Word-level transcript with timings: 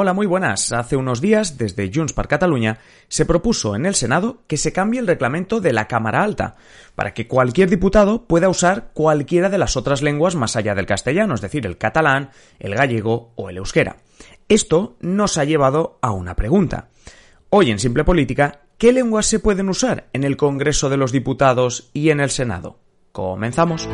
Hola, 0.00 0.12
muy 0.12 0.28
buenas. 0.28 0.70
Hace 0.70 0.94
unos 0.94 1.20
días, 1.20 1.58
desde 1.58 1.90
Junts 1.92 2.12
per 2.12 2.28
Catalunya, 2.28 2.78
se 3.08 3.26
propuso 3.26 3.74
en 3.74 3.84
el 3.84 3.96
Senado 3.96 4.44
que 4.46 4.56
se 4.56 4.72
cambie 4.72 5.00
el 5.00 5.08
reglamento 5.08 5.60
de 5.60 5.72
la 5.72 5.88
Cámara 5.88 6.22
Alta, 6.22 6.54
para 6.94 7.14
que 7.14 7.26
cualquier 7.26 7.68
diputado 7.68 8.28
pueda 8.28 8.48
usar 8.48 8.90
cualquiera 8.92 9.48
de 9.48 9.58
las 9.58 9.76
otras 9.76 10.00
lenguas 10.00 10.36
más 10.36 10.54
allá 10.54 10.76
del 10.76 10.86
castellano, 10.86 11.34
es 11.34 11.40
decir, 11.40 11.66
el 11.66 11.78
catalán, 11.78 12.30
el 12.60 12.76
gallego 12.76 13.32
o 13.34 13.50
el 13.50 13.56
euskera. 13.56 13.96
Esto 14.48 14.94
nos 15.00 15.36
ha 15.36 15.42
llevado 15.42 15.98
a 16.00 16.12
una 16.12 16.36
pregunta. 16.36 16.90
Hoy 17.50 17.72
en 17.72 17.80
Simple 17.80 18.04
Política, 18.04 18.60
¿qué 18.78 18.92
lenguas 18.92 19.26
se 19.26 19.40
pueden 19.40 19.68
usar 19.68 20.06
en 20.12 20.22
el 20.22 20.36
Congreso 20.36 20.90
de 20.90 20.96
los 20.96 21.10
Diputados 21.10 21.90
y 21.92 22.10
en 22.10 22.20
el 22.20 22.30
Senado? 22.30 22.78
Comenzamos. 23.10 23.88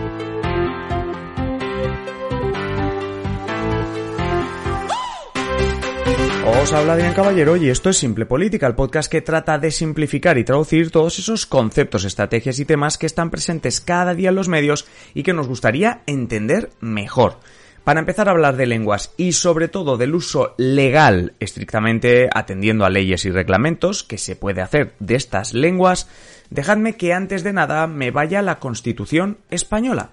Os 6.47 6.75
habla 6.75 6.93
Adrián 6.93 7.15
Caballero 7.15 7.57
y 7.57 7.71
esto 7.71 7.89
es 7.89 7.97
Simple 7.97 8.27
Política, 8.27 8.67
el 8.67 8.75
podcast 8.75 9.11
que 9.11 9.23
trata 9.23 9.57
de 9.57 9.71
simplificar 9.71 10.37
y 10.37 10.45
traducir 10.45 10.91
todos 10.91 11.19
esos 11.19 11.47
conceptos, 11.47 12.05
estrategias 12.05 12.59
y 12.59 12.67
temas 12.67 12.99
que 12.99 13.07
están 13.07 13.31
presentes 13.31 13.81
cada 13.81 14.15
día 14.15 14.29
en 14.29 14.35
los 14.35 14.49
medios 14.49 14.87
y 15.15 15.23
que 15.23 15.33
nos 15.33 15.49
gustaría 15.49 16.03
entender 16.07 16.69
mejor. 16.81 17.39
Para 17.83 18.01
empezar 18.01 18.29
a 18.29 18.33
hablar 18.33 18.57
de 18.57 18.67
lenguas 18.67 19.15
y 19.17 19.33
sobre 19.33 19.69
todo 19.69 19.97
del 19.97 20.15
uso 20.15 20.55
legal, 20.59 21.33
estrictamente 21.41 22.29
atendiendo 22.31 22.85
a 22.85 22.91
leyes 22.91 23.25
y 23.25 23.31
reglamentos 23.31 24.05
que 24.05 24.19
se 24.19 24.37
puede 24.37 24.61
hacer 24.61 24.93
de 24.99 25.15
estas 25.15 25.55
lenguas, 25.55 26.09
dejadme 26.51 26.97
que 26.97 27.15
antes 27.15 27.43
de 27.43 27.55
nada 27.55 27.87
me 27.87 28.11
vaya 28.11 28.41
a 28.41 28.43
la 28.43 28.59
Constitución 28.59 29.39
española. 29.51 30.11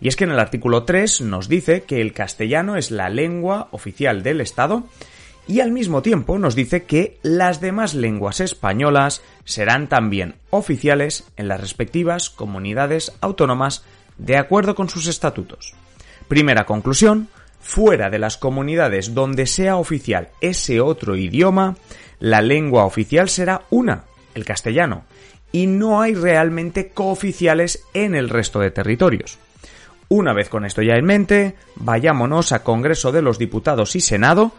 Y 0.00 0.08
es 0.08 0.16
que 0.16 0.24
en 0.24 0.30
el 0.30 0.40
artículo 0.40 0.84
3 0.84 1.22
nos 1.22 1.48
dice 1.48 1.84
que 1.84 2.02
el 2.02 2.12
castellano 2.12 2.76
es 2.76 2.90
la 2.90 3.08
lengua 3.08 3.68
oficial 3.70 4.22
del 4.22 4.42
Estado 4.42 4.84
y 5.50 5.60
al 5.60 5.72
mismo 5.72 6.00
tiempo 6.00 6.38
nos 6.38 6.54
dice 6.54 6.84
que 6.84 7.18
las 7.22 7.60
demás 7.60 7.94
lenguas 7.94 8.38
españolas 8.38 9.20
serán 9.44 9.88
también 9.88 10.36
oficiales 10.50 11.24
en 11.36 11.48
las 11.48 11.60
respectivas 11.60 12.30
comunidades 12.30 13.12
autónomas 13.20 13.84
de 14.16 14.36
acuerdo 14.36 14.76
con 14.76 14.88
sus 14.88 15.08
estatutos. 15.08 15.74
Primera 16.28 16.66
conclusión, 16.66 17.26
fuera 17.58 18.10
de 18.10 18.20
las 18.20 18.36
comunidades 18.36 19.12
donde 19.12 19.46
sea 19.46 19.74
oficial 19.74 20.28
ese 20.40 20.80
otro 20.80 21.16
idioma, 21.16 21.76
la 22.20 22.42
lengua 22.42 22.84
oficial 22.84 23.28
será 23.28 23.62
una, 23.70 24.04
el 24.36 24.44
castellano, 24.44 25.02
y 25.50 25.66
no 25.66 26.00
hay 26.00 26.14
realmente 26.14 26.90
cooficiales 26.90 27.86
en 27.92 28.14
el 28.14 28.28
resto 28.28 28.60
de 28.60 28.70
territorios. 28.70 29.38
Una 30.08 30.32
vez 30.32 30.48
con 30.48 30.64
esto 30.64 30.80
ya 30.80 30.94
en 30.94 31.06
mente, 31.06 31.56
vayámonos 31.74 32.52
a 32.52 32.62
Congreso 32.62 33.10
de 33.10 33.22
los 33.22 33.36
Diputados 33.36 33.96
y 33.96 34.00
Senado, 34.00 34.52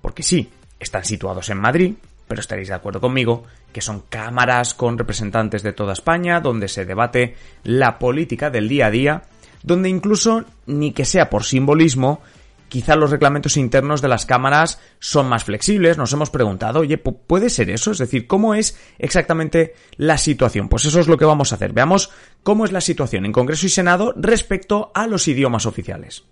porque 0.00 0.22
sí, 0.22 0.50
están 0.78 1.04
situados 1.04 1.50
en 1.50 1.58
Madrid, 1.58 1.94
pero 2.26 2.40
estaréis 2.40 2.68
de 2.68 2.74
acuerdo 2.74 3.00
conmigo 3.00 3.44
que 3.72 3.80
son 3.80 4.02
cámaras 4.08 4.74
con 4.74 4.98
representantes 4.98 5.62
de 5.62 5.72
toda 5.72 5.92
España, 5.92 6.40
donde 6.40 6.68
se 6.68 6.84
debate 6.84 7.36
la 7.64 7.98
política 7.98 8.50
del 8.50 8.68
día 8.68 8.86
a 8.86 8.90
día, 8.90 9.22
donde 9.62 9.88
incluso, 9.88 10.44
ni 10.66 10.92
que 10.92 11.04
sea 11.04 11.28
por 11.28 11.44
simbolismo, 11.44 12.20
quizá 12.68 12.96
los 12.96 13.10
reglamentos 13.10 13.56
internos 13.56 14.00
de 14.00 14.08
las 14.08 14.26
cámaras 14.26 14.80
son 14.98 15.28
más 15.28 15.44
flexibles. 15.44 15.98
Nos 15.98 16.12
hemos 16.12 16.30
preguntado, 16.30 16.80
oye, 16.80 16.98
¿puede 16.98 17.50
ser 17.50 17.70
eso? 17.70 17.90
Es 17.90 17.98
decir, 17.98 18.26
¿cómo 18.26 18.54
es 18.54 18.78
exactamente 18.98 19.74
la 19.96 20.18
situación? 20.18 20.68
Pues 20.68 20.84
eso 20.84 21.00
es 21.00 21.08
lo 21.08 21.16
que 21.16 21.24
vamos 21.24 21.52
a 21.52 21.56
hacer. 21.56 21.72
Veamos 21.72 22.10
cómo 22.42 22.64
es 22.64 22.72
la 22.72 22.80
situación 22.80 23.26
en 23.26 23.32
Congreso 23.32 23.66
y 23.66 23.70
Senado 23.70 24.14
respecto 24.16 24.90
a 24.94 25.06
los 25.06 25.28
idiomas 25.28 25.66
oficiales. 25.66 26.24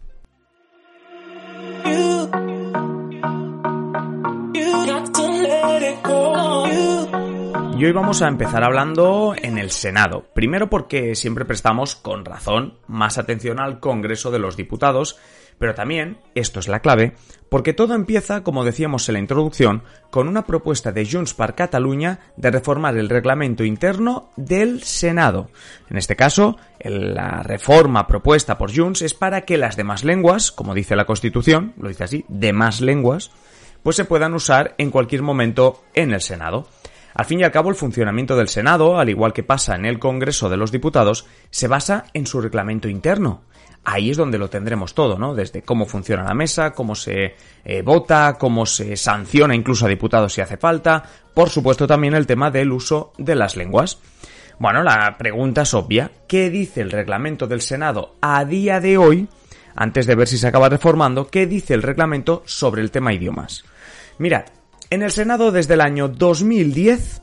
Y 7.79 7.85
hoy 7.85 7.93
vamos 7.93 8.23
a 8.23 8.29
empezar 8.29 8.65
hablando 8.65 9.35
en 9.37 9.59
el 9.59 9.71
Senado. 9.71 10.25
Primero 10.33 10.71
porque 10.71 11.15
siempre 11.15 11.45
prestamos 11.45 11.95
con 11.95 12.25
razón 12.25 12.79
más 12.87 13.19
atención 13.19 13.61
al 13.61 13.81
Congreso 13.81 14.31
de 14.31 14.39
los 14.39 14.57
Diputados, 14.57 15.19
pero 15.59 15.75
también, 15.75 16.19
esto 16.35 16.59
es 16.59 16.69
la 16.69 16.81
clave, 16.81 17.15
porque 17.51 17.75
todo 17.75 17.95
empieza, 17.95 18.43
como 18.43 18.65
decíamos 18.65 19.09
en 19.09 19.15
la 19.15 19.19
introducción, 19.19 19.83
con 20.11 20.27
una 20.27 20.47
propuesta 20.47 20.91
de 20.91 21.07
Junts 21.07 21.35
per 21.35 21.55
Catalunya 21.55 22.21
de 22.39 22.51
reformar 22.51 22.97
el 22.97 23.11
reglamento 23.11 23.63
interno 23.63 24.31
del 24.37 24.83
Senado. 24.83 25.51
En 25.91 25.99
este 25.99 26.17
caso, 26.17 26.57
la 26.81 27.43
reforma 27.43 28.07
propuesta 28.07 28.57
por 28.57 28.75
Junts 28.75 29.03
es 29.03 29.13
para 29.13 29.43
que 29.43 29.59
las 29.59 29.77
demás 29.77 30.03
lenguas, 30.03 30.51
como 30.51 30.73
dice 30.73 30.97
la 30.97 31.05
Constitución, 31.05 31.75
lo 31.79 31.89
dice 31.89 32.05
así, 32.05 32.25
demás 32.29 32.81
lenguas, 32.81 33.31
pues 33.83 33.97
se 33.97 34.05
puedan 34.05 34.35
usar 34.35 34.75
en 34.79 34.91
cualquier 34.91 35.23
momento 35.23 35.85
en 35.95 36.13
el 36.13 36.21
Senado. 36.21 36.69
Al 37.15 37.25
fin 37.25 37.41
y 37.41 37.45
al 37.45 37.51
cabo, 37.51 37.71
el 37.71 37.77
funcionamiento 37.77 38.37
del 38.37 38.49
Senado, 38.49 38.99
al 38.99 39.09
igual 39.09 39.33
que 39.33 39.43
pasa 39.43 39.75
en 39.75 39.87
el 39.87 39.99
Congreso 39.99 40.51
de 40.51 40.59
los 40.59 40.71
Diputados, 40.71 41.27
se 41.51 41.67
basa 41.67 42.05
en 42.13 42.27
su 42.27 42.41
reglamento 42.41 42.89
interno. 42.89 43.43
Ahí 43.85 44.11
es 44.11 44.17
donde 44.17 44.37
lo 44.37 44.51
tendremos 44.51 44.95
todo, 44.95 45.17
¿no? 45.17 45.35
Desde 45.35 45.63
cómo 45.63 45.87
funciona 45.87 46.25
la 46.25 46.35
mesa, 46.35 46.73
cómo 46.73 46.95
se 46.95 47.37
eh, 47.65 47.83
vota, 47.83 48.37
cómo 48.39 48.67
se 48.67 48.97
sanciona 48.97 49.55
incluso 49.55 49.87
a 49.87 49.89
diputados 49.89 50.33
si 50.33 50.41
hace 50.41 50.57
falta, 50.57 51.05
por 51.33 51.51
supuesto 51.51 51.87
también 51.87 52.15
el 52.15 52.27
tema 52.27 52.51
del 52.51 52.73
uso 52.73 53.13
de 53.17 53.37
las 53.37 53.57
lenguas. 53.57 54.01
Bueno, 54.59 54.83
la 54.83 55.17
pregunta 55.17 55.63
es 55.63 55.73
obvia. 55.73 56.11
¿Qué 56.27 56.51
dice 56.51 56.81
el 56.81 56.91
reglamento 56.91 57.47
del 57.47 57.61
Senado 57.61 58.17
a 58.21 58.45
día 58.45 58.81
de 58.81 58.99
hoy, 58.99 59.29
antes 59.77 60.07
de 60.07 60.15
ver 60.15 60.27
si 60.27 60.39
se 60.39 60.49
acaba 60.49 60.69
reformando, 60.69 61.29
qué 61.29 61.47
dice 61.47 61.75
el 61.75 61.83
reglamento 61.83 62.43
sobre 62.47 62.83
el 62.83 62.91
tema 62.91 63.13
idiomas? 63.13 63.65
Mirad, 64.19 64.47
en 64.91 65.03
el 65.03 65.13
Senado 65.13 65.53
desde 65.53 65.75
el 65.75 65.83
año 65.83 66.09
2010 66.09 67.23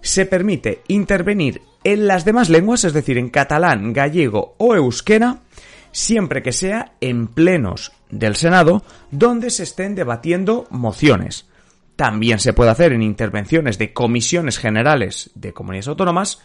se 0.00 0.26
permite 0.26 0.82
intervenir 0.86 1.62
en 1.82 2.06
las 2.06 2.24
demás 2.24 2.50
lenguas, 2.50 2.84
es 2.84 2.92
decir, 2.92 3.18
en 3.18 3.30
catalán, 3.30 3.92
gallego 3.92 4.54
o 4.58 4.74
euskera, 4.74 5.40
siempre 5.92 6.42
que 6.42 6.52
sea 6.52 6.92
en 7.00 7.28
plenos 7.28 7.92
del 8.10 8.36
Senado 8.36 8.82
donde 9.10 9.50
se 9.50 9.62
estén 9.62 9.94
debatiendo 9.94 10.66
mociones. 10.70 11.48
También 11.96 12.38
se 12.40 12.52
puede 12.52 12.70
hacer 12.70 12.92
en 12.92 13.02
intervenciones 13.02 13.78
de 13.78 13.92
comisiones 13.92 14.58
generales 14.58 15.30
de 15.34 15.52
comunidades 15.52 15.88
autónomas 15.88 16.40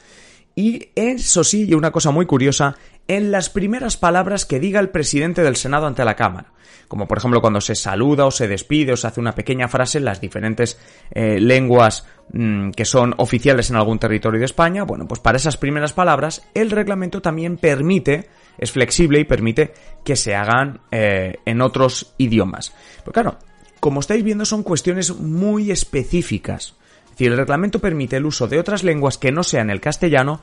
y 0.59 0.89
eso 0.93 1.45
sí, 1.45 1.67
y 1.69 1.73
una 1.73 1.91
cosa 1.91 2.11
muy 2.11 2.25
curiosa, 2.25 2.75
en 3.07 3.31
las 3.31 3.49
primeras 3.49 3.95
palabras 3.95 4.45
que 4.45 4.59
diga 4.59 4.81
el 4.81 4.89
presidente 4.89 5.41
del 5.41 5.55
Senado 5.55 5.87
ante 5.87 6.03
la 6.03 6.17
Cámara. 6.17 6.51
Como 6.89 7.07
por 7.07 7.17
ejemplo 7.17 7.39
cuando 7.39 7.61
se 7.61 7.75
saluda 7.75 8.25
o 8.25 8.31
se 8.31 8.49
despide 8.49 8.91
o 8.91 8.97
se 8.97 9.07
hace 9.07 9.21
una 9.21 9.35
pequeña 9.35 9.69
frase 9.69 9.99
en 9.99 10.03
las 10.03 10.19
diferentes 10.19 10.77
eh, 11.11 11.39
lenguas 11.39 12.05
mm, 12.33 12.71
que 12.71 12.83
son 12.83 13.13
oficiales 13.19 13.69
en 13.69 13.77
algún 13.77 13.99
territorio 13.99 14.37
de 14.37 14.47
España. 14.47 14.83
Bueno, 14.83 15.07
pues 15.07 15.21
para 15.21 15.37
esas 15.37 15.55
primeras 15.55 15.93
palabras 15.93 16.45
el 16.53 16.71
reglamento 16.71 17.21
también 17.21 17.55
permite, 17.55 18.27
es 18.57 18.73
flexible 18.73 19.21
y 19.21 19.23
permite 19.23 19.73
que 20.03 20.17
se 20.17 20.35
hagan 20.35 20.81
eh, 20.91 21.37
en 21.45 21.61
otros 21.61 22.15
idiomas. 22.17 22.75
Pero 22.97 23.13
claro, 23.13 23.37
como 23.79 24.01
estáis 24.01 24.25
viendo 24.25 24.43
son 24.43 24.63
cuestiones 24.63 25.15
muy 25.15 25.71
específicas. 25.71 26.75
Decir, 27.19 27.33
el 27.33 27.37
reglamento 27.37 27.79
permite 27.79 28.15
el 28.15 28.25
uso 28.25 28.47
de 28.47 28.59
otras 28.59 28.81
lenguas 28.81 29.17
que 29.17 29.33
no 29.33 29.43
sean 29.43 29.69
el 29.69 29.81
castellano 29.81 30.39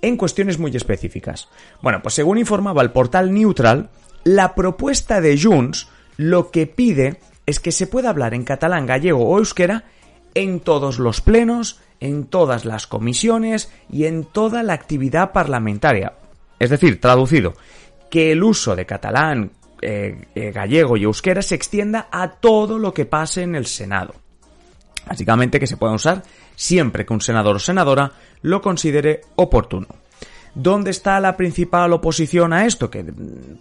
en 0.00 0.16
cuestiones 0.16 0.58
muy 0.58 0.74
específicas. 0.74 1.50
Bueno, 1.82 2.00
pues 2.00 2.14
según 2.14 2.38
informaba 2.38 2.80
el 2.80 2.92
portal 2.92 3.34
Neutral, 3.34 3.90
la 4.24 4.54
propuesta 4.54 5.20
de 5.20 5.38
Junts 5.38 5.86
lo 6.16 6.50
que 6.50 6.66
pide 6.66 7.20
es 7.44 7.60
que 7.60 7.72
se 7.72 7.86
pueda 7.86 8.08
hablar 8.08 8.32
en 8.32 8.44
catalán, 8.44 8.86
gallego 8.86 9.22
o 9.22 9.36
euskera 9.36 9.84
en 10.32 10.60
todos 10.60 10.98
los 10.98 11.20
plenos, 11.20 11.80
en 12.00 12.24
todas 12.24 12.64
las 12.64 12.86
comisiones 12.86 13.70
y 13.90 14.06
en 14.06 14.24
toda 14.24 14.62
la 14.62 14.72
actividad 14.72 15.30
parlamentaria. 15.30 16.14
Es 16.58 16.70
decir, 16.70 17.02
traducido, 17.02 17.52
que 18.08 18.32
el 18.32 18.42
uso 18.42 18.74
de 18.74 18.86
catalán, 18.86 19.50
eh, 19.82 20.24
eh, 20.34 20.52
gallego 20.52 20.96
y 20.96 21.04
euskera 21.04 21.42
se 21.42 21.54
extienda 21.54 22.08
a 22.10 22.30
todo 22.30 22.78
lo 22.78 22.94
que 22.94 23.04
pase 23.04 23.42
en 23.42 23.56
el 23.56 23.66
Senado. 23.66 24.23
Básicamente 25.06 25.60
que 25.60 25.66
se 25.66 25.76
pueda 25.76 25.92
usar 25.92 26.22
siempre 26.56 27.04
que 27.04 27.12
un 27.12 27.20
senador 27.20 27.56
o 27.56 27.58
senadora 27.58 28.12
lo 28.42 28.60
considere 28.60 29.22
oportuno. 29.36 29.86
¿Dónde 30.54 30.90
está 30.90 31.20
la 31.20 31.36
principal 31.36 31.92
oposición 31.92 32.52
a 32.52 32.64
esto? 32.64 32.90
Que 32.90 33.04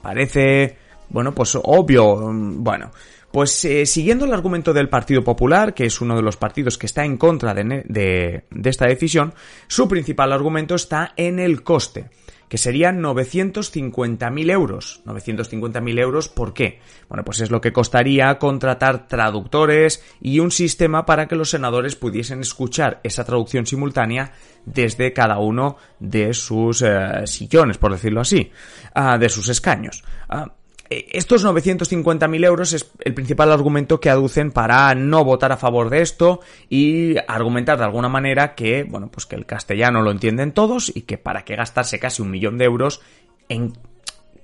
parece, 0.01 0.77
bueno, 1.09 1.33
pues 1.33 1.57
obvio, 1.61 2.31
bueno, 2.31 2.91
pues 3.33 3.65
eh, 3.65 3.87
siguiendo 3.87 4.25
el 4.25 4.33
argumento 4.33 4.73
del 4.73 4.89
Partido 4.89 5.23
Popular, 5.23 5.73
que 5.73 5.87
es 5.87 6.01
uno 6.01 6.15
de 6.15 6.21
los 6.21 6.37
partidos 6.37 6.77
que 6.77 6.85
está 6.85 7.03
en 7.03 7.17
contra 7.17 7.55
de, 7.55 8.43
esta 8.63 8.85
decisión, 8.85 9.33
su 9.67 9.87
principal 9.87 10.31
argumento 10.31 10.75
está 10.75 11.13
en 11.17 11.39
el 11.39 11.63
coste 11.63 12.11
que 12.47 12.59
serían 12.59 13.01
950.000 13.01 14.51
euros. 14.51 15.01
950.000 15.07 15.99
euros, 15.99 16.29
¿por 16.29 16.53
qué? 16.53 16.79
Bueno, 17.09 17.23
pues 17.23 17.39
es 17.39 17.49
lo 17.49 17.59
que 17.59 17.73
costaría 17.73 18.37
contratar 18.37 19.07
traductores 19.07 20.03
y 20.21 20.37
un 20.37 20.51
sistema 20.51 21.07
para 21.07 21.27
que 21.27 21.35
los 21.35 21.49
senadores 21.49 21.95
pudiesen 21.95 22.41
escuchar 22.41 22.99
esa 23.01 23.25
traducción 23.25 23.65
simultánea 23.65 24.33
desde 24.63 25.11
cada 25.11 25.39
uno 25.39 25.77
de 25.99 26.35
sus 26.35 26.83
eh, 26.83 27.25
sillones, 27.25 27.79
por 27.79 27.93
decirlo 27.93 28.21
así, 28.21 28.51
ah, 28.93 29.17
de 29.17 29.29
sus 29.29 29.49
escaños. 29.49 30.03
Ah, 30.29 30.53
estos 30.89 31.45
950.000 31.45 32.45
euros 32.45 32.73
es 32.73 32.91
el 32.99 33.13
principal 33.13 33.51
argumento 33.51 33.99
que 33.99 34.09
aducen 34.09 34.51
para 34.51 34.93
no 34.95 35.23
votar 35.23 35.51
a 35.51 35.57
favor 35.57 35.89
de 35.89 36.01
esto 36.01 36.41
y 36.69 37.15
argumentar 37.27 37.77
de 37.77 37.85
alguna 37.85 38.09
manera 38.09 38.53
que, 38.55 38.83
bueno, 38.83 39.09
pues 39.09 39.25
que 39.25 39.35
el 39.35 39.45
castellano 39.45 40.01
lo 40.01 40.11
entienden 40.11 40.51
todos 40.51 40.91
y 40.93 41.01
que 41.01 41.17
para 41.17 41.45
qué 41.45 41.55
gastarse 41.55 41.99
casi 41.99 42.21
un 42.21 42.31
millón 42.31 42.57
de 42.57 42.65
euros 42.65 43.01
en 43.49 43.73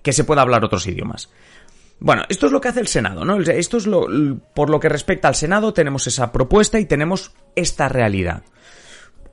que 0.02 0.14
se 0.14 0.24
pueda 0.24 0.42
hablar 0.42 0.64
otros 0.64 0.88
idiomas. 0.88 1.30
Bueno, 2.00 2.24
esto 2.30 2.46
es 2.46 2.52
lo 2.54 2.62
que 2.62 2.70
hace 2.70 2.80
el 2.80 2.88
Senado, 2.88 3.26
¿no? 3.26 3.38
Esto 3.42 3.78
es 3.78 3.86
lo, 3.86 4.08
por 4.54 4.70
lo 4.70 4.80
que 4.80 4.88
respecta 4.88 5.28
al 5.28 5.36
Senado, 5.36 5.74
tenemos 5.74 6.08
esa 6.08 6.32
propuesta 6.32 6.80
y 6.80 6.86
tenemos 6.86 7.34
esta 7.56 7.90
realidad. 7.90 8.44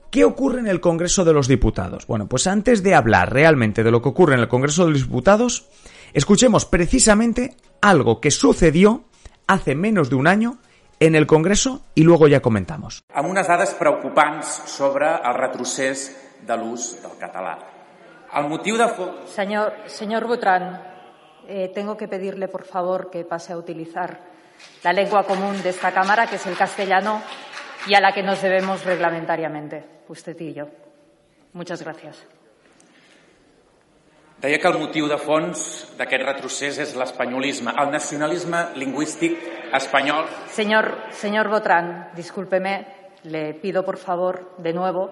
¿Qué 0.09 0.23
ocurre 0.23 0.59
en 0.59 0.67
el 0.67 0.79
Congreso 0.79 1.25
de 1.25 1.33
los 1.33 1.47
Diputados? 1.47 2.07
Bueno, 2.07 2.27
pues 2.27 2.47
antes 2.47 2.81
de 2.81 2.95
hablar 2.95 3.33
realmente 3.33 3.83
de 3.83 3.91
lo 3.91 4.01
que 4.01 4.09
ocurre 4.09 4.35
en 4.35 4.39
el 4.39 4.47
Congreso 4.47 4.85
de 4.85 4.91
los 4.91 5.03
Diputados, 5.03 5.67
escuchemos 6.13 6.65
precisamente 6.65 7.57
algo 7.81 8.21
que 8.21 8.31
sucedió 8.31 9.03
hace 9.47 9.75
menos 9.75 10.09
de 10.09 10.15
un 10.15 10.27
año 10.27 10.59
en 11.01 11.15
el 11.15 11.27
Congreso 11.27 11.81
y 11.93 12.03
luego 12.03 12.27
ya 12.27 12.41
comentamos. 12.41 13.03
Amb 13.13 13.29
unes 13.29 13.47
dades 13.47 13.75
preocupants 13.77 14.47
sobre 14.71 15.11
el 15.11 15.35
retrocés 15.35 16.09
de 16.47 16.55
l'ús 16.57 16.95
del 17.03 17.19
català. 17.19 17.57
El 18.33 18.47
motiu 18.47 18.79
de... 18.79 18.87
Señor, 19.27 19.73
señor 19.87 20.25
Butran, 20.25 20.81
eh, 21.47 21.69
tengo 21.75 21.97
que 21.97 22.07
pedirle, 22.07 22.47
por 22.47 22.63
favor, 22.65 23.11
que 23.11 23.25
pase 23.25 23.53
a 23.53 23.57
utilizar 23.57 24.19
la 24.83 24.93
lengua 24.93 25.23
común 25.23 25.61
de 25.61 25.69
esta 25.69 25.91
Cámara, 25.91 26.27
que 26.27 26.37
es 26.37 26.45
el 26.47 26.57
castellano, 26.57 27.21
y 27.87 27.95
a 27.95 28.01
la 28.01 28.11
que 28.11 28.23
nos 28.23 28.41
debemos 28.41 28.83
reglamentariamente, 28.85 29.83
usted 30.07 30.39
y 30.39 30.53
yo. 30.53 30.67
Muchas 31.53 31.81
gracias. 31.81 32.25
Deia 34.41 34.59
que 34.61 34.69
el 34.69 34.77
motiu 34.77 35.07
de 35.09 35.17
fons 35.17 35.61
d'aquest 35.97 36.21
retrocés 36.21 36.77
és 36.77 36.91
l'espanyolisme, 36.93 37.71
el 37.73 37.89
nacionalisme 37.89 38.59
lingüístic 38.77 39.33
espanyol. 39.73 40.27
Señor, 40.53 40.93
señor 41.09 41.49
Botran, 41.49 42.11
discúlpeme, 42.13 42.85
le 43.23 43.55
pido 43.55 43.83
por 43.83 43.97
favor 43.97 44.53
de 44.59 44.73
nuevo 44.73 45.09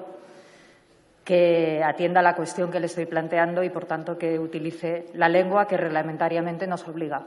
que 1.23 1.81
atienda 1.83 2.21
la 2.21 2.35
cuestión 2.35 2.69
que 2.69 2.79
le 2.79 2.85
estoy 2.85 3.07
planteando 3.07 3.63
y, 3.63 3.71
por 3.71 3.85
tanto, 3.85 4.15
que 4.15 4.37
utilice 4.37 5.07
la 5.15 5.27
lengua 5.27 5.65
que 5.65 5.75
reglamentariamente 5.75 6.67
nos 6.67 6.87
obliga. 6.87 7.25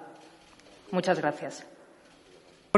Muchas 0.92 1.18
gracias. 1.18 1.66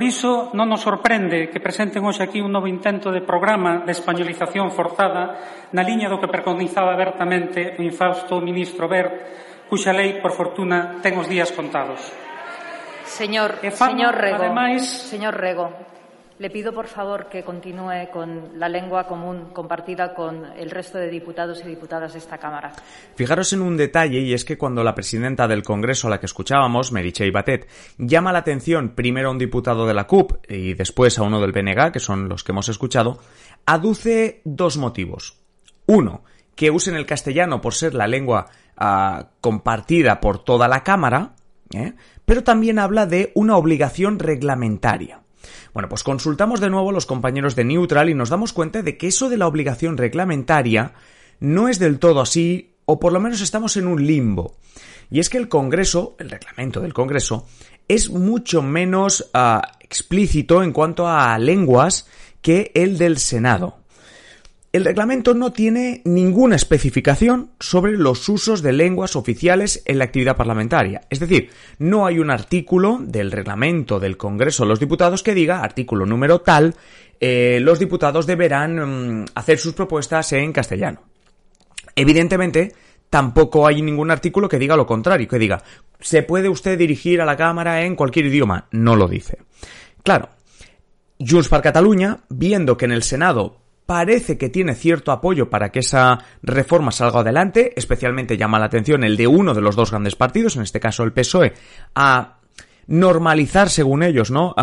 Por 0.01 0.09
iso 0.09 0.49
non 0.57 0.73
nos 0.73 0.81
sorprende 0.81 1.53
que 1.53 1.61
presenten 1.61 2.01
hoxe 2.09 2.25
aquí 2.25 2.41
un 2.41 2.49
novo 2.49 2.65
intento 2.65 3.13
de 3.13 3.21
programa 3.21 3.85
de 3.85 3.93
españolización 3.93 4.73
forzada 4.73 5.37
na 5.77 5.85
liña 5.85 6.09
do 6.09 6.17
que 6.17 6.33
preconizaba 6.33 6.97
abertamente 6.97 7.77
o 7.77 7.85
infausto 7.85 8.41
ministro 8.41 8.89
Bert, 8.89 9.13
cuxa 9.69 9.93
lei, 9.93 10.17
por 10.25 10.33
fortuna, 10.33 11.05
ten 11.05 11.21
os 11.21 11.29
días 11.29 11.53
contados. 11.53 12.01
Señor, 13.05 13.61
señor 13.77 14.17
Rego, 14.17 14.41
ademais, 14.41 14.89
señor 14.89 15.37
Rego, 15.37 15.69
Le 16.41 16.49
pido, 16.49 16.73
por 16.73 16.87
favor, 16.87 17.29
que 17.29 17.45
continúe 17.45 18.09
con 18.11 18.59
la 18.59 18.67
lengua 18.67 19.07
común 19.07 19.51
compartida 19.53 20.15
con 20.15 20.47
el 20.57 20.71
resto 20.71 20.97
de 20.97 21.11
diputados 21.11 21.61
y 21.63 21.69
diputadas 21.69 22.15
de 22.15 22.19
esta 22.19 22.39
Cámara. 22.39 22.73
Fijaros 23.15 23.53
en 23.53 23.61
un 23.61 23.77
detalle, 23.77 24.21
y 24.21 24.33
es 24.33 24.47
que 24.47 24.57
cuando 24.57 24.83
la 24.83 24.95
presidenta 24.95 25.47
del 25.47 25.63
Congreso, 25.63 26.07
a 26.07 26.11
la 26.13 26.19
que 26.19 26.25
escuchábamos, 26.25 26.93
Meritxell 26.93 27.31
Batet, 27.31 27.69
llama 27.99 28.33
la 28.33 28.39
atención 28.39 28.95
primero 28.95 29.29
a 29.29 29.33
un 29.33 29.39
diputado 29.39 29.87
de 29.87 29.93
la 29.93 30.07
CUP 30.07 30.33
y 30.49 30.73
después 30.73 31.19
a 31.19 31.25
uno 31.25 31.43
del 31.43 31.53
BNG, 31.53 31.93
que 31.93 32.01
son 32.01 32.31
los 32.31 32.43
que 32.43 32.53
hemos 32.53 32.71
escuchado, 32.71 33.19
aduce 33.67 34.41
dos 34.47 34.79
motivos. 34.79 35.43
Uno, 35.85 36.25
que 36.55 36.71
usen 36.71 36.95
el 36.95 37.05
castellano 37.05 37.61
por 37.61 37.75
ser 37.75 37.93
la 37.93 38.07
lengua 38.07 38.47
uh, 38.81 39.25
compartida 39.43 40.23
por 40.23 40.43
toda 40.43 40.69
la 40.69 40.85
Cámara, 40.85 41.35
¿eh? 41.75 41.93
pero 42.25 42.43
también 42.43 42.79
habla 42.79 43.05
de 43.05 43.31
una 43.35 43.59
obligación 43.59 44.19
reglamentaria. 44.19 45.20
Bueno, 45.73 45.89
pues 45.89 46.03
consultamos 46.03 46.61
de 46.61 46.71
nuevo 46.71 46.91
a 46.91 46.93
los 46.93 47.07
compañeros 47.07 47.57
de 47.57 47.65
Neutral 47.65 48.09
y 48.09 48.15
nos 48.15 48.29
damos 48.29 48.53
cuenta 48.53 48.83
de 48.83 48.97
que 48.97 49.09
eso 49.09 49.29
de 49.29 49.37
la 49.37 49.47
obligación 49.47 49.97
reglamentaria 49.97 50.95
no 51.41 51.69
es 51.69 51.79
del 51.79 51.99
todo 51.99 52.21
así, 52.21 52.75
o 52.85 53.01
por 53.01 53.13
lo 53.13 53.21
menos 53.21 53.41
estamos 53.41 53.77
en 53.77 53.87
un 53.87 54.07
limbo. 54.07 54.57
Y 55.11 55.21
es 55.21 55.29
que 55.29 55.39
el 55.39 55.49
Congreso, 55.49 56.17
el 56.19 56.31
reglamento 56.31 56.81
del 56.81 56.95
Congreso, 56.95 57.47
es 57.89 58.11
mucho 58.11 58.63
menos 58.63 59.31
uh, 59.35 59.61
explícito 59.81 60.63
en 60.63 60.73
cuanto 60.73 61.09
a 61.09 61.37
lenguas 61.39 62.09
que 62.41 62.71
el 62.75 62.99
del 62.99 63.19
Senado. 63.19 63.80
El 64.73 64.85
reglamento 64.85 65.35
no 65.35 65.53
tiene 65.53 66.01
ninguna 66.05 66.55
especificación 66.55 67.51
sobre 67.59 67.99
los 67.99 68.29
usos 68.29 68.63
de 68.63 68.73
lenguas 68.73 69.17
oficiales 69.17 69.83
en 69.85 69.99
la 69.99 70.05
actividad 70.05 70.37
parlamentaria. 70.37 71.01
Es 71.11 71.19
decir, 71.19 71.51
no 71.81 72.07
hay 72.07 72.21
un 72.21 72.31
artículo 72.31 73.01
del 73.03 73.33
reglamento 73.33 73.99
del 73.99 74.17
Congreso 74.17 74.63
de 74.63 74.69
los 74.69 74.79
Diputados 74.79 75.25
que 75.25 75.35
diga, 75.35 75.65
artículo 75.65 76.07
número 76.07 76.43
tal, 76.43 76.77
eh, 77.19 77.59
los 77.61 77.81
diputados 77.81 78.29
deberán 78.29 79.23
mm, 79.23 79.25
hacer 79.35 79.59
sus 79.59 79.75
propuestas 79.75 80.33
en 80.35 80.53
castellano. 80.53 81.03
Evidentemente, 81.97 82.73
tampoco 83.11 83.67
hay 83.67 83.83
ningún 83.83 84.13
artículo 84.13 84.49
que 84.49 84.61
diga 84.61 84.77
lo 84.77 84.87
contrario, 84.87 85.27
que 85.27 85.41
diga, 85.41 85.65
se 85.99 86.23
puede 86.23 86.49
usted 86.49 86.79
dirigir 86.79 87.21
a 87.21 87.27
la 87.27 87.37
Cámara 87.37 87.83
en 87.83 87.97
cualquier 87.97 88.27
idioma. 88.27 88.69
No 88.71 88.95
lo 88.95 89.09
dice. 89.09 89.39
Claro, 90.05 90.29
Junts 91.19 91.49
per 91.49 91.61
Catalunya, 91.61 92.21
viendo 92.29 92.77
que 92.77 92.85
en 92.85 92.93
el 92.93 93.03
Senado 93.03 93.60
parece 93.91 94.39
que 94.39 94.49
tiene 94.49 94.77
cierto 94.77 95.11
apoyo 95.11 95.51
para 95.51 95.73
que 95.73 95.81
esa 95.81 96.21
reforma 96.45 96.93
salga 96.93 97.23
adelante, 97.23 97.73
especialmente 97.75 98.37
llama 98.37 98.61
la 98.61 98.67
atención 98.67 99.03
el 99.03 99.17
de 99.17 99.27
uno 99.27 99.53
de 99.53 99.61
los 99.61 99.75
dos 99.75 99.91
grandes 99.91 100.15
partidos, 100.15 100.55
en 100.55 100.63
este 100.63 100.79
caso 100.79 101.03
el 101.03 101.13
PSOE, 101.13 101.55
a 101.97 102.37
normalizar, 102.87 103.69
según 103.69 104.05
ellos, 104.05 104.31
¿no? 104.31 104.55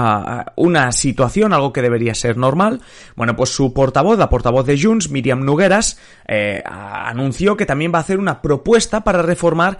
Una 0.55 0.93
situación, 0.93 1.51
algo 1.51 1.73
que 1.73 1.81
debería 1.81 2.15
ser 2.15 2.37
normal. 2.37 2.79
Bueno, 3.17 3.35
pues 3.35 3.49
su 3.49 3.73
portavoz, 3.73 4.17
la 4.17 4.29
portavoz 4.29 4.65
de 4.65 4.81
Junts, 4.81 5.11
Miriam 5.11 5.43
Nugueras, 5.43 5.99
eh, 6.25 6.63
anunció 6.65 7.57
que 7.57 7.65
también 7.65 7.91
va 7.93 7.97
a 7.97 8.03
hacer 8.03 8.19
una 8.19 8.41
propuesta 8.41 9.03
para 9.03 9.23
reformar 9.23 9.77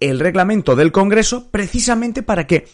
el 0.00 0.20
reglamento 0.20 0.74
del 0.74 0.90
Congreso, 0.90 1.50
precisamente 1.50 2.22
para 2.22 2.46
que 2.46 2.66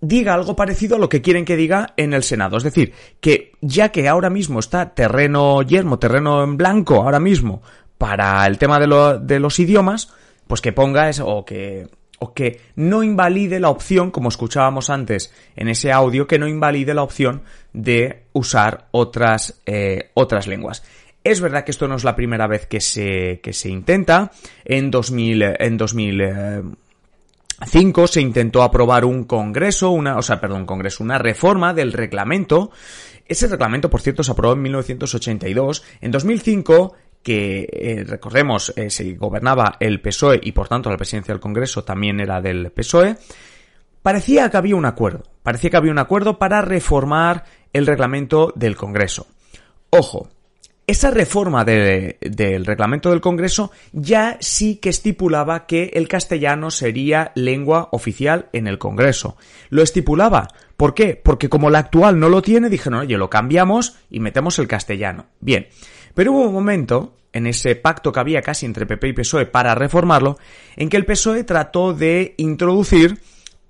diga 0.00 0.34
algo 0.34 0.56
parecido 0.56 0.96
a 0.96 0.98
lo 0.98 1.08
que 1.08 1.22
quieren 1.22 1.44
que 1.44 1.56
diga 1.56 1.92
en 1.96 2.14
el 2.14 2.22
Senado. 2.22 2.56
Es 2.56 2.62
decir, 2.62 2.92
que 3.20 3.52
ya 3.60 3.90
que 3.90 4.08
ahora 4.08 4.30
mismo 4.30 4.60
está 4.60 4.94
terreno 4.94 5.62
yermo, 5.62 5.98
terreno 5.98 6.42
en 6.42 6.56
blanco, 6.56 6.96
ahora 6.96 7.20
mismo, 7.20 7.62
para 7.98 8.46
el 8.46 8.58
tema 8.58 8.78
de, 8.78 9.18
de 9.20 9.40
los 9.40 9.58
idiomas, 9.58 10.12
pues 10.46 10.60
que 10.60 10.72
ponga 10.72 11.08
eso, 11.08 11.26
o 11.26 11.44
que, 11.44 11.88
o 12.18 12.32
que 12.32 12.60
no 12.76 13.02
invalide 13.02 13.60
la 13.60 13.70
opción, 13.70 14.10
como 14.10 14.28
escuchábamos 14.28 14.90
antes 14.90 15.32
en 15.56 15.68
ese 15.68 15.92
audio, 15.92 16.26
que 16.26 16.38
no 16.38 16.48
invalide 16.48 16.94
la 16.94 17.02
opción 17.02 17.42
de 17.72 18.24
usar 18.32 18.86
otras, 18.90 19.60
eh, 19.66 20.10
otras 20.14 20.46
lenguas. 20.46 20.82
Es 21.22 21.40
verdad 21.40 21.64
que 21.64 21.70
esto 21.70 21.86
no 21.86 21.96
es 21.96 22.04
la 22.04 22.16
primera 22.16 22.46
vez 22.46 22.66
que 22.66 22.80
se, 22.80 23.40
que 23.42 23.52
se 23.52 23.68
intenta. 23.68 24.30
En 24.64 24.90
2000, 24.90 25.42
en 25.58 25.76
2000, 25.76 26.22
5 27.64 28.06
se 28.06 28.20
intentó 28.20 28.62
aprobar 28.62 29.04
un 29.04 29.24
congreso, 29.24 29.90
una, 29.90 30.16
o 30.16 30.22
sea, 30.22 30.40
perdón, 30.40 30.66
congreso, 30.66 31.04
una 31.04 31.18
reforma 31.18 31.74
del 31.74 31.92
reglamento. 31.92 32.70
Ese 33.26 33.46
reglamento, 33.46 33.90
por 33.90 34.00
cierto, 34.00 34.22
se 34.22 34.32
aprobó 34.32 34.54
en 34.54 34.62
1982. 34.62 35.84
En 36.00 36.10
2005 36.10 36.94
que 37.22 37.68
eh, 37.70 38.04
recordemos 38.06 38.72
eh, 38.76 38.90
se 38.90 39.14
gobernaba 39.14 39.76
el 39.78 40.00
PSOE 40.00 40.40
y 40.42 40.52
por 40.52 40.68
tanto 40.68 40.90
la 40.90 40.96
presidencia 40.96 41.34
del 41.34 41.40
Congreso 41.40 41.84
también 41.84 42.20
era 42.20 42.40
del 42.40 42.70
PSOE, 42.70 43.16
parecía 44.02 44.50
que 44.50 44.56
había 44.56 44.76
un 44.76 44.86
acuerdo, 44.86 45.24
parecía 45.42 45.70
que 45.70 45.76
había 45.76 45.92
un 45.92 45.98
acuerdo 45.98 46.38
para 46.38 46.62
reformar 46.62 47.44
el 47.72 47.86
reglamento 47.86 48.52
del 48.56 48.76
Congreso. 48.76 49.26
Ojo, 49.90 50.30
esa 50.90 51.10
reforma 51.10 51.64
del 51.64 52.66
reglamento 52.66 53.10
del 53.10 53.20
Congreso 53.20 53.70
ya 53.92 54.36
sí 54.40 54.76
que 54.76 54.88
estipulaba 54.88 55.66
que 55.66 55.92
el 55.94 56.08
castellano 56.08 56.70
sería 56.70 57.32
lengua 57.34 57.88
oficial 57.92 58.48
en 58.52 58.66
el 58.66 58.78
Congreso. 58.78 59.36
Lo 59.68 59.82
estipulaba. 59.82 60.48
¿Por 60.76 60.94
qué? 60.94 61.14
Porque 61.14 61.48
como 61.48 61.70
la 61.70 61.78
actual 61.78 62.18
no 62.18 62.28
lo 62.28 62.42
tiene, 62.42 62.68
dijeron, 62.68 63.00
oye, 63.00 63.16
lo 63.16 63.30
cambiamos 63.30 63.96
y 64.10 64.20
metemos 64.20 64.58
el 64.58 64.68
castellano. 64.68 65.26
Bien. 65.40 65.68
Pero 66.14 66.32
hubo 66.32 66.48
un 66.48 66.54
momento, 66.54 67.14
en 67.32 67.46
ese 67.46 67.76
pacto 67.76 68.10
que 68.10 68.20
había 68.20 68.42
casi 68.42 68.66
entre 68.66 68.86
PP 68.86 69.08
y 69.08 69.12
PSOE 69.12 69.46
para 69.46 69.74
reformarlo, 69.74 70.38
en 70.76 70.88
que 70.88 70.96
el 70.96 71.06
PSOE 71.06 71.44
trató 71.44 71.94
de 71.94 72.34
introducir 72.36 73.20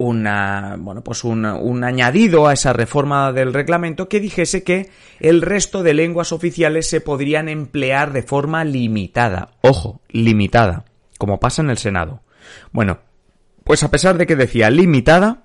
una, 0.01 0.77
bueno, 0.79 1.03
pues 1.03 1.25
un, 1.25 1.45
un, 1.45 1.85
añadido 1.85 2.49
a 2.49 2.55
esa 2.55 2.73
reforma 2.73 3.33
del 3.35 3.53
reglamento 3.53 4.09
que 4.09 4.19
dijese 4.19 4.65
que 4.65 4.89
el 5.19 5.43
resto 5.43 5.83
de 5.83 5.93
lenguas 5.93 6.33
oficiales 6.33 6.89
se 6.89 7.03
podrían 7.03 7.51
emplear 7.51 8.15
de 8.15 8.23
forma 8.23 8.65
limitada. 8.65 9.51
Ojo, 9.61 10.01
limitada, 10.09 10.87
como 11.19 11.39
pasa 11.39 11.61
en 11.61 11.69
el 11.69 11.77
Senado. 11.77 12.23
Bueno, 12.73 13.01
pues 13.63 13.83
a 13.83 13.91
pesar 13.91 14.17
de 14.17 14.27
que 14.27 14.37
decía 14.37 14.71
limitada, 14.71 15.43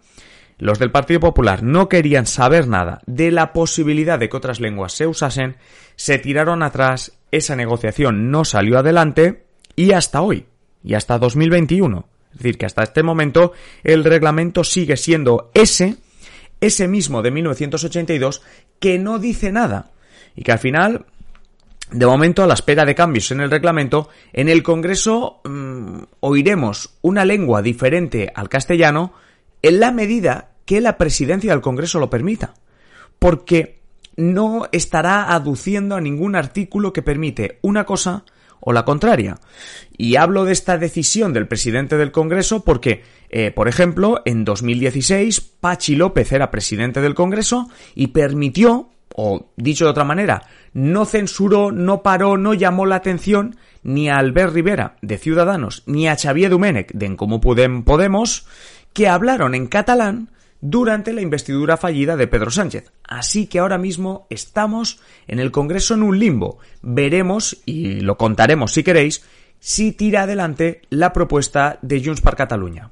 los 0.57 0.79
del 0.79 0.89
Partido 0.89 1.19
Popular 1.19 1.62
no 1.62 1.89
querían 1.89 2.25
saber 2.25 2.69
nada 2.69 3.01
de 3.07 3.31
la 3.31 3.51
posibilidad 3.51 4.17
de 4.17 4.29
que 4.29 4.38
otras 4.38 4.62
lenguas 4.62 4.93
se 4.93 5.05
usasen, 5.05 5.57
se 5.97 6.17
tiraron 6.17 6.63
atrás, 6.63 7.19
esa 7.29 7.57
negociación 7.57 8.31
no 8.31 8.45
salió 8.45 8.79
adelante 8.79 9.47
y 9.75 9.91
hasta 9.91 10.21
hoy, 10.21 10.45
y 10.81 10.93
hasta 10.93 11.19
2021. 11.19 12.07
Es 12.35 12.43
decir, 12.43 12.57
que 12.57 12.65
hasta 12.65 12.83
este 12.83 13.01
momento 13.01 13.53
el 13.83 14.03
reglamento 14.03 14.65
sigue 14.65 14.97
siendo 14.97 15.51
ese, 15.53 15.95
ese 16.59 16.87
mismo 16.87 17.21
de 17.21 17.31
1982, 17.31 18.41
que 18.79 18.99
no 18.99 19.19
dice 19.19 19.53
nada. 19.53 19.91
Y 20.35 20.43
que 20.43 20.51
al 20.51 20.59
final, 20.59 21.05
de 21.91 22.05
momento, 22.05 22.43
a 22.43 22.47
la 22.47 22.55
espera 22.55 22.83
de 22.83 22.93
cambios 22.93 23.31
en 23.31 23.39
el 23.39 23.49
reglamento, 23.49 24.09
en 24.33 24.49
el 24.49 24.63
Congreso 24.63 25.39
mm, 25.45 25.99
oiremos 26.19 26.97
una 27.01 27.23
lengua 27.23 27.61
diferente 27.61 28.31
al 28.35 28.49
castellano 28.49 29.13
en 29.61 29.79
la 29.79 29.91
medida 29.91 30.51
que 30.65 30.81
la 30.81 30.97
presidencia 30.97 31.51
del 31.51 31.61
Congreso 31.61 31.99
lo 31.99 32.09
permita. 32.09 32.53
Porque 33.17 33.79
no 34.17 34.67
estará 34.73 35.33
aduciendo 35.33 35.95
a 35.95 36.01
ningún 36.01 36.35
artículo 36.35 36.91
que 36.91 37.01
permite 37.01 37.59
una 37.61 37.85
cosa 37.85 38.25
o 38.65 38.74
la 38.74 38.84
contraria. 38.84 39.38
Y 39.98 40.17
hablo 40.17 40.43
de 40.43 40.51
esta 40.51 40.77
decisión 40.77 41.31
del 41.31 41.48
presidente 41.48 41.95
del 41.95 42.12
Congreso 42.12 42.65
porque, 42.65 43.03
eh, 43.29 43.51
por 43.51 43.69
ejemplo, 43.69 44.22
en 44.25 44.43
2016 44.43 45.39
Pachi 45.39 45.95
López 45.95 46.34
era 46.34 46.51
presidente 46.51 47.00
del 47.00 47.15
Congreso 47.15 47.69
y 47.93 48.07
permitió, 48.07 48.89
o 49.15 49.51
dicho 49.55 49.86
de 49.86 49.91
otra 49.91 50.03
manera, 50.03 50.43
no 50.74 51.05
censuró, 51.05 51.72
no 51.72 52.01
paró, 52.01 52.38
no 52.38 52.53
llamó 52.53 52.86
la 52.86 52.98
atención 52.98 53.55
ni 53.84 54.10
a 54.10 54.17
Albert 54.17 54.53
Rivera 54.53 54.98
de 55.01 55.19
Ciudadanos 55.19 55.84
ni 55.86 56.07
a 56.07 56.17
Xavier 56.17 56.50
Dumenech 56.50 56.91
de 56.91 57.05
En 57.05 57.15
Comú 57.15 57.39
Podemos 57.39 58.48
que 58.93 59.07
hablaron 59.07 59.53
en 59.53 59.67
catalán 59.67 60.29
durante 60.62 61.13
la 61.13 61.21
investidura 61.21 61.77
fallida 61.77 62.15
de 62.15 62.27
Pedro 62.27 62.51
Sánchez. 62.51 62.91
Así 63.03 63.47
que 63.47 63.59
ahora 63.59 63.77
mismo 63.77 64.27
estamos 64.29 65.00
en 65.27 65.39
el 65.39 65.51
Congreso 65.51 65.93
en 65.93 66.03
un 66.03 66.19
limbo. 66.19 66.59
Veremos, 66.81 67.62
y 67.65 68.00
lo 68.00 68.17
contaremos 68.17 68.74
si 68.74 68.83
queréis, 68.83 69.24
si 69.59 69.91
tira 69.91 70.24
adelante 70.24 70.81
la 70.89 71.13
propuesta 71.13 71.79
de 71.81 72.03
Junts 72.03 72.21
per 72.21 72.35
Catalunya. 72.35 72.91